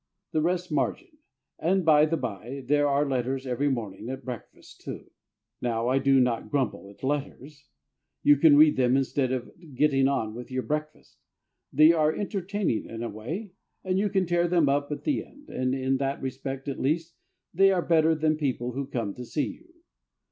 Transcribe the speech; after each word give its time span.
The 0.31 0.41
rest 0.41 0.71
margin. 0.71 1.19
And, 1.59 1.85
by 1.85 2.07
the 2.07 2.17
bye, 2.17 2.63
there 2.67 2.87
are 2.87 3.07
letters 3.07 3.45
every 3.45 3.69
morning 3.69 4.09
at 4.09 4.25
breakfast, 4.25 4.81
too! 4.81 5.11
Now 5.61 5.89
I 5.89 5.99
do 5.99 6.19
not 6.19 6.49
grumble 6.49 6.89
at 6.89 7.03
letters. 7.03 7.67
You 8.23 8.37
can 8.37 8.57
read 8.57 8.77
them 8.77 8.97
instead 8.97 9.31
of 9.31 9.51
getting 9.75 10.07
on 10.07 10.33
with 10.33 10.49
your 10.49 10.63
breakfast. 10.63 11.19
They 11.71 11.91
are 11.91 12.11
entertaining 12.11 12.87
in 12.87 13.03
a 13.03 13.09
way, 13.09 13.51
and 13.83 13.99
you 13.99 14.09
can 14.09 14.25
tear 14.25 14.47
them 14.47 14.67
up 14.67 14.91
at 14.91 15.03
the 15.03 15.23
end, 15.23 15.49
and 15.51 15.75
in 15.75 15.97
that 15.97 16.19
respect 16.19 16.67
at 16.67 16.79
least 16.79 17.13
they 17.53 17.69
are 17.69 17.83
better 17.85 18.15
than 18.15 18.37
people 18.37 18.71
who 18.71 18.87
come 18.87 19.13
to 19.13 19.23
see 19.23 19.45
you. 19.49 19.67